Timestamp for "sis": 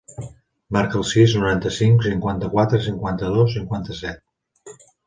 1.09-1.35